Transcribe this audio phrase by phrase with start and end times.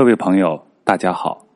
[0.00, 1.46] 各位朋友，大家好，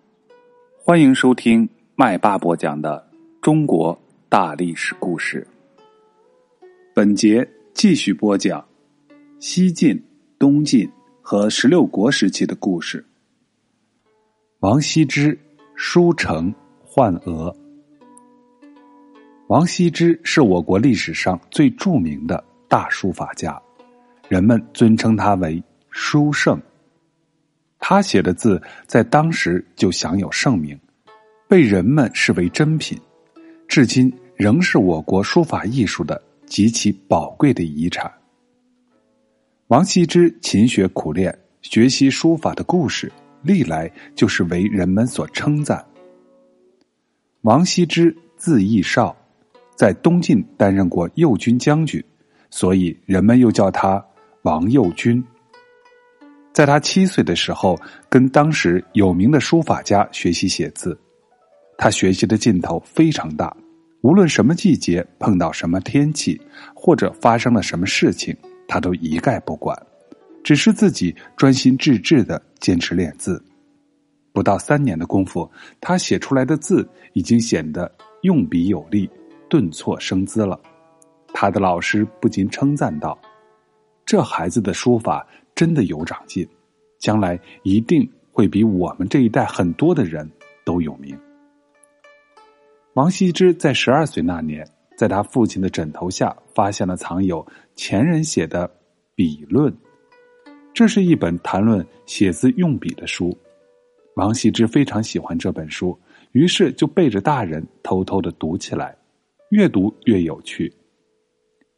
[0.76, 3.02] 欢迎收听麦巴播讲的
[3.40, 5.46] 中国大历史故事。
[6.92, 8.62] 本节继续播讲
[9.40, 9.98] 西晋、
[10.38, 10.86] 东晋
[11.22, 13.02] 和十六国时期的故事。
[14.58, 15.38] 王羲之
[15.74, 16.54] 书成
[16.86, 17.56] 宦娥。
[19.46, 23.58] 王羲之是我国历史上最著名的大书法家，
[24.28, 26.60] 人们尊称他为书圣。
[27.86, 30.74] 他写的字在当时就享有盛名，
[31.46, 32.98] 被人们视为珍品，
[33.68, 38.10] 至今仍是我国书法艺术的极其宝贵的遗产。
[39.66, 43.12] 王羲之勤学苦练，学习书法的故事，
[43.42, 45.84] 历来就是为人们所称赞。
[47.42, 49.14] 王羲之字逸少，
[49.76, 52.02] 在东晋担任过右军将军，
[52.48, 54.02] 所以人们又叫他
[54.40, 55.22] 王右军。
[56.54, 57.76] 在他七岁的时候，
[58.08, 60.96] 跟当时有名的书法家学习写字。
[61.76, 63.54] 他学习的劲头非常大，
[64.02, 66.40] 无论什么季节碰到什么天气，
[66.72, 68.34] 或者发生了什么事情，
[68.68, 69.76] 他都一概不管，
[70.44, 73.44] 只是自己专心致志的坚持练字。
[74.32, 77.90] 不到三年的功夫，他写出来的字已经显得
[78.22, 79.10] 用笔有力，
[79.50, 80.60] 顿挫生姿了。
[81.32, 83.18] 他的老师不禁称赞道
[84.06, 86.46] ：“这孩子的书法。”真的有长进，
[86.98, 90.28] 将来一定会比我们这一代很多的人
[90.64, 91.16] 都有名。
[92.94, 98.68] 王羲之在十二岁那年，在他父亲的枕头下发现了藏有前人写的
[99.14, 99.72] 《笔论》，
[100.72, 103.36] 这是一本谈论写字用笔的书。
[104.14, 105.98] 王羲之非常喜欢这本书，
[106.30, 108.96] 于是就背着大人偷偷的读起来，
[109.50, 110.72] 越读越有趣。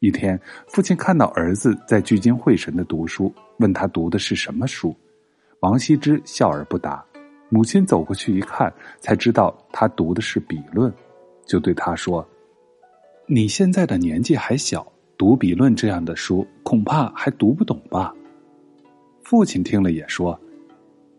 [0.00, 4.94] 一天，父亲看到儿子在聚精会神的读书，问他读的是什么书。
[5.60, 7.02] 王羲之笑而不答。
[7.48, 10.92] 母亲走过去一看，才知道他读的是《笔论》，
[11.46, 12.26] 就对他说
[13.26, 14.86] ：“你现在的年纪还小，
[15.16, 18.12] 读《笔论》这样的书，恐怕还读不懂吧？”
[19.24, 20.38] 父亲听了也说：“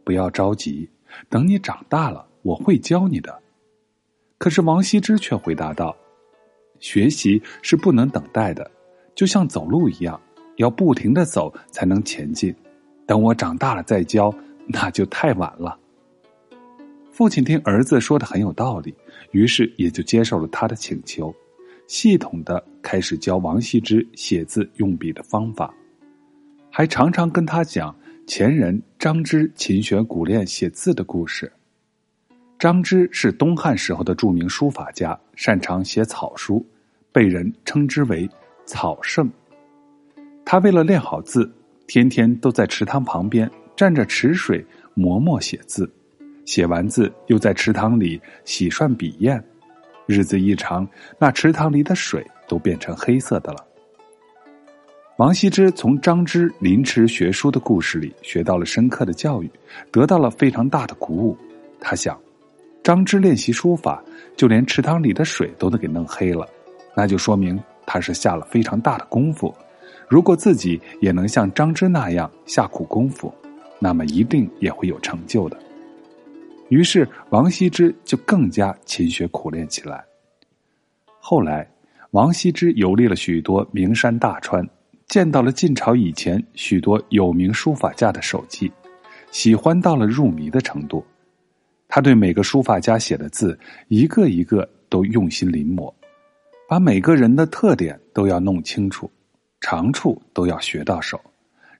[0.05, 0.87] 不要着急，
[1.29, 3.41] 等你长大了，我会教你的。”
[4.37, 5.97] 可是王羲之却回答道。
[6.79, 8.69] 学习是不能等待的，
[9.15, 10.19] 就像走路一样，
[10.57, 12.53] 要不停的走才能前进。
[13.05, 14.33] 等我长大了再教，
[14.67, 15.77] 那就太晚了。
[17.11, 18.93] 父亲听儿子说的很有道理，
[19.31, 21.33] 于是也就接受了他的请求，
[21.87, 25.73] 系统的开始教王羲之写字用笔的方法，
[26.69, 27.95] 还常常跟他讲
[28.27, 31.51] 前人张芝勤学苦练写字的故事。
[32.59, 36.65] 张芝是东汉时候的著名书法家，擅长写草书，
[37.11, 38.27] 被人称之为
[38.65, 39.29] “草圣”。
[40.43, 41.51] 他为了练好字，
[41.85, 45.87] 天天都在池塘旁边蘸着池水磨墨写字，
[46.45, 49.43] 写完字又在池塘里洗涮笔砚。
[50.07, 50.87] 日子一长，
[51.19, 53.63] 那池塘里的水都变成黑色的了。
[55.17, 59.51] 王羲之从张芝临池学书的故事里学到了深刻的教育，
[59.91, 61.37] 得到了非常大的鼓舞。
[61.79, 62.19] 他想。
[62.87, 64.01] 张芝练习书法，
[64.37, 66.47] 就连池塘里的水都能给弄黑了，
[66.95, 69.53] 那就说明他是下了非常大的功夫。
[70.07, 73.29] 如果自己也能像张芝那样下苦功夫，
[73.77, 75.59] 那么一定也会有成就的。
[76.69, 80.01] 于是王羲之就更加勤学苦练起来。
[81.19, 81.69] 后来，
[82.11, 84.65] 王羲之游历了许多名山大川，
[85.09, 88.71] 见到了晋朝以前许多有名书法家的手迹，
[89.29, 91.05] 喜欢到了入迷的程度。
[91.97, 95.91] 他对每个书法家写的字，一个一个都用心临摹，
[96.69, 99.09] 把每个人的特点都要弄清楚，
[99.61, 101.19] 长处都要学到手，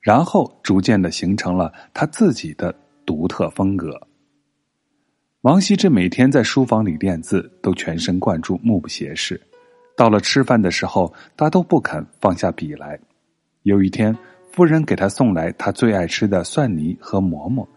[0.01, 2.73] 然后逐渐的形成了他自己的
[3.05, 3.95] 独特风格。
[5.41, 9.39] 王羲之每天在书房里练字，都全神贯注，目不斜视。
[9.95, 12.99] 到了吃饭的时候，他都不肯放下笔来。
[13.61, 14.17] 有一天，
[14.51, 17.69] 夫人给他送来他最爱吃的蒜泥和馍馍，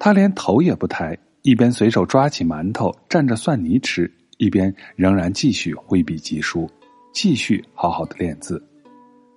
[0.00, 1.16] 他连头也不抬。
[1.42, 6.68] 一边随手抓起馒头蘸着蒜泥吃，一边仍然继续挥笔疾书，
[7.12, 8.62] 继续好好的练字。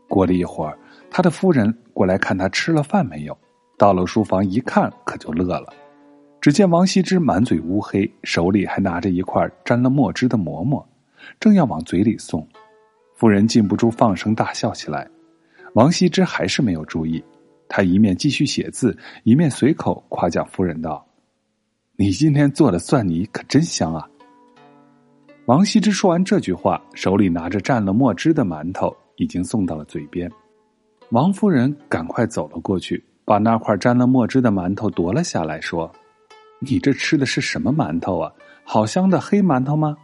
[0.09, 0.77] 过了一会儿，
[1.09, 3.37] 他的夫人过来看他吃了饭没有，
[3.77, 5.71] 到了书房一看，可就乐了。
[6.41, 10.85] 只见王羲之满嘴乌黑，手里还拿着一块沾了墨汁的馍馍，
[11.39, 12.45] 正要往嘴里送，
[13.15, 15.07] 夫人禁不住放声大笑起来。
[15.75, 17.23] 王羲之还是没有注意，
[17.69, 21.07] 他一面继续写字，一面随口夸奖夫人道。
[22.01, 24.09] 你今天做的蒜泥可真香啊！
[25.45, 30.27] 王羲之说完这句话，手里拿着蘸了墨汁的馒头，已经送到了嘴边。
[31.11, 35.91] 王夫人赶快走了过去，把那块沾了墨汁的馒头夺了下来，说
[36.57, 38.33] ：“你这吃的是什么馒头啊？
[38.63, 39.95] 好香的黑馒头吗？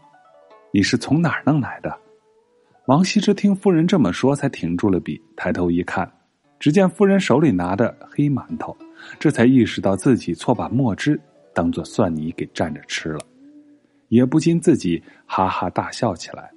[0.71, 1.97] 你是从哪儿弄来的？”
[2.85, 6.07] 王羲之听夫人这么说，才停住了笔，抬头一看，
[6.59, 8.77] 只见夫人手里拿着黑馒头，
[9.17, 11.19] 这才意识到自己错把墨汁
[11.57, 13.19] 当做蒜泥给蘸着吃了，
[14.09, 16.51] 也不禁自己哈哈大笑起来。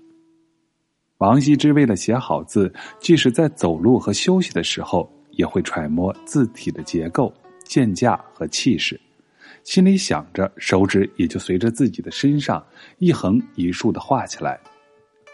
[1.16, 2.70] 王羲之为了写好字，
[3.00, 7.32] 即使在走路和休息的时候，也会揣摩字体的结构、
[7.64, 9.00] 间架和气势，
[9.64, 12.62] 心里想着，手指也就随着自己的身上
[12.98, 14.60] 一横一竖的画起来。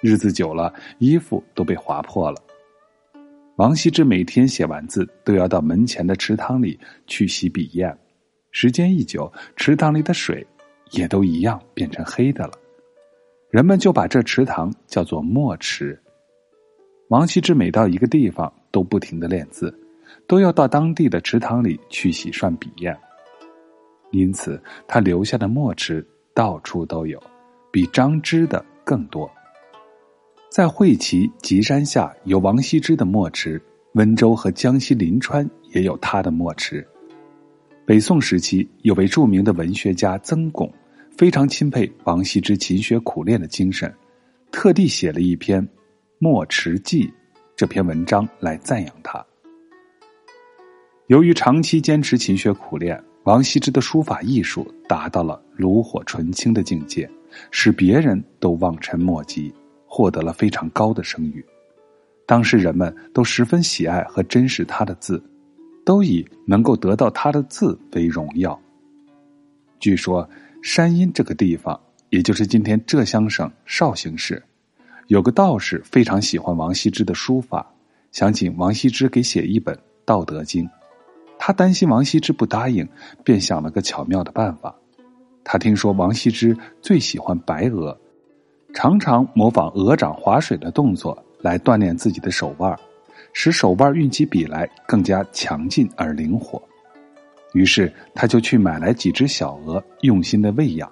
[0.01, 2.41] 日子久了，衣服都被划破了。
[3.57, 6.79] 王羲之每天写完字，都要到门前的池塘里
[7.09, 7.99] 去洗笔砚。
[8.59, 10.47] 时间一久，池塘里的水
[10.93, 12.53] 也都一样变成黑的了。
[13.51, 16.01] 人们就把这池塘叫做墨池。
[17.09, 19.79] 王羲之每到一个地方，都不停的练字，
[20.27, 22.99] 都要到当地的池塘里去洗涮笔砚。
[24.11, 26.03] 因此，他留下的墨池
[26.33, 27.23] 到处都有，
[27.71, 29.31] 比张芝的更多。
[30.51, 33.61] 在会稽吉山下有王羲之的墨池，
[33.93, 36.89] 温州和江西临川也有他的墨池。
[37.87, 40.69] 北宋时期有位著名的文学家曾巩，
[41.17, 43.95] 非常钦佩王羲之勤学苦练的精神，
[44.51, 45.63] 特地写了一篇
[46.19, 47.05] 《墨池记》
[47.55, 49.25] 这篇文章来赞扬他。
[51.07, 57.09] 由于长期坚持勤学苦练，王羲之的书法艺术达到了炉火纯青的境界，
[57.53, 59.55] 使别人都望尘莫及。
[59.89, 61.43] 获得了非常高的声誉，
[62.27, 65.23] 当时人们都十分喜爱和珍视他的字，
[65.87, 68.61] 都以能够得到他的字为荣耀。
[69.79, 70.29] 据说
[70.61, 71.81] 山阴这个地方，
[72.11, 74.43] 也就是今天浙江省绍兴市，
[75.07, 77.65] 有个道士非常喜欢王羲之的书法，
[78.11, 79.73] 想请王羲之给写一本
[80.05, 80.65] 《道德经》。
[81.39, 82.89] 他担心王羲之不答应，
[83.23, 84.75] 便想了个巧妙的办法。
[85.45, 87.97] 他听说王羲之最喜欢白鹅。
[88.75, 92.77] 常常模仿鹅掌划水的动作来锻炼自己的手腕，
[93.39, 96.61] 使手腕运起笔来更加强劲而灵活。
[97.53, 100.91] 于是他就去买来几只小鹅，用心的喂养。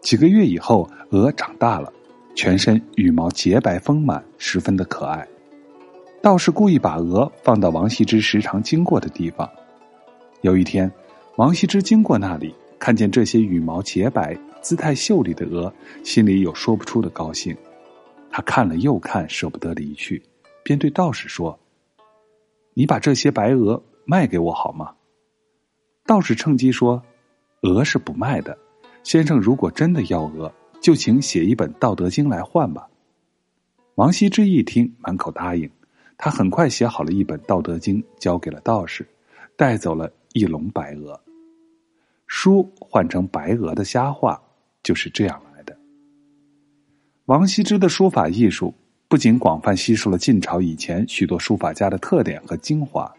[0.00, 1.92] 几个月以后，鹅长大了，
[2.34, 5.24] 全身羽毛洁白丰满，十分的可爱。
[6.20, 9.48] 道士故意把鹅放到王羲之时常经过的地方。
[10.40, 10.90] 有一天，
[11.36, 14.36] 王羲之经过那里，看见这些羽毛洁白。
[14.60, 15.72] 姿态秀丽的鹅，
[16.02, 17.56] 心里有说不出的高兴。
[18.32, 20.20] 他看了又看，舍不得离去，
[20.64, 21.56] 便对道士说
[22.78, 24.94] ：“你把这些白鹅卖给我好吗？”
[26.06, 27.02] 道士趁机说
[27.62, 28.56] ：“鹅是不卖的，
[29.02, 32.88] 先生如果真的要鹅，就请写一本《道德经》来换吧。”
[33.96, 35.68] 王羲之一听，满口答应。
[36.16, 39.04] 他很快写好了一本《道德经》，交给了道士，
[39.56, 41.20] 带走了一笼白鹅。
[42.28, 44.40] 书换成白鹅的瞎话。
[44.80, 45.76] 就是这样来的。
[47.26, 48.72] 王羲之的书法艺术
[49.10, 53.10] 不仅广泛吸收了晋朝以前许多书法家的特点和精华，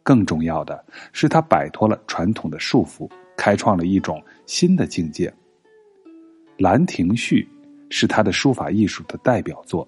[0.00, 5.28] 更重要的是他摆脱了传统的束缚，开创了一种新的境界。
[6.56, 7.48] 《兰亭序》
[7.92, 9.86] 是他的书法艺术的代表作，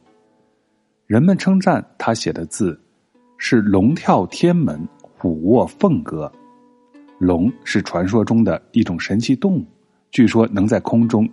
[1.07, 2.77] 人们称赞他写的字
[3.39, 6.31] 是“龙跳天门，虎卧凤阁”。
[7.21, 9.65] 龙是传说中的一种神奇动物。
[10.11, 11.29] 据说能在空中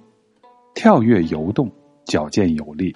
[0.75, 1.71] 跳跃游动，
[2.05, 2.91] 矫健有力；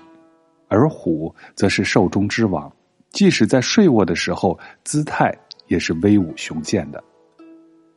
[0.68, 2.72] 而虎则是兽中之王，
[3.10, 5.34] 即使在睡卧的时候，姿态
[5.68, 7.04] 也是威武雄健的。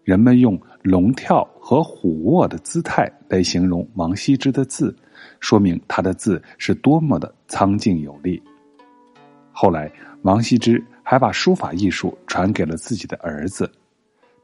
[0.05, 4.95] 人们用龙跳和虎卧的姿态来形容王羲之的字，
[5.41, 8.43] 说明他的字是多么的苍劲有力。
[9.53, 13.71] 后来，王羲之还把书法艺术传给了自己的儿子，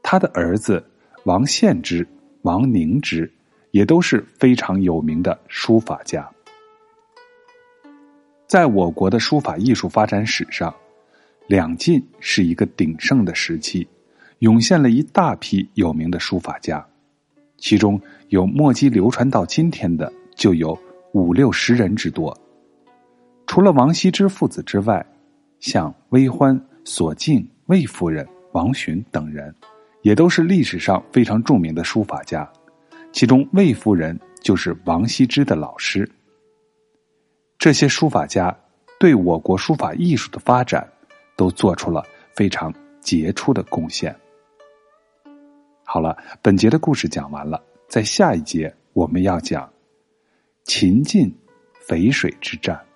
[0.03, 0.83] 他的儿子
[1.23, 2.07] 王献之、
[2.43, 3.31] 王凝之。
[3.71, 6.27] 也都是非常有名的书法家。
[8.47, 10.73] 在我国的书法艺术发展史上，
[11.47, 13.85] 两晋是一个鼎盛的时期，
[14.39, 16.85] 涌现了一大批有名的书法家，
[17.57, 17.99] 其中
[18.29, 20.79] 有墨迹流传到今天的就有
[21.11, 22.35] 五六十人之多。
[23.47, 25.05] 除了王羲之父子之外，
[25.59, 29.53] 像魏欢、索敬、魏夫人、王洵等人，
[30.03, 32.49] 也都是历史上非常著名的书法家。
[33.11, 36.09] 其中，魏夫人就是王羲之的老师。
[37.57, 38.55] 这些书法家
[38.99, 40.87] 对我国书法艺术的发展，
[41.35, 42.03] 都做出了
[42.35, 44.15] 非常杰出的贡献。
[45.83, 49.71] 好了，本节的故事讲完了，在下一节我们要讲
[50.65, 51.35] 秦晋
[51.87, 52.86] 淝水之战。